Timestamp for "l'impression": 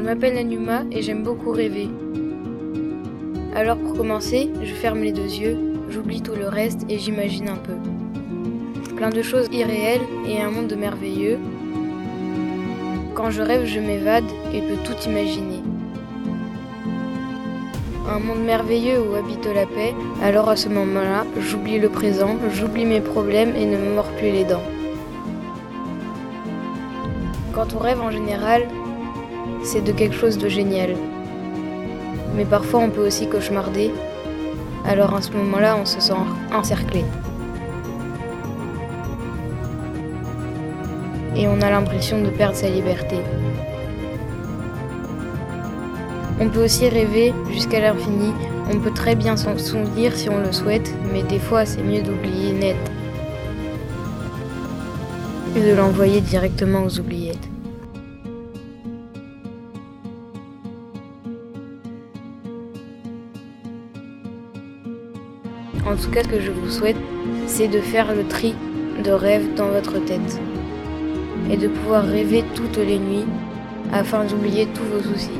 41.70-42.22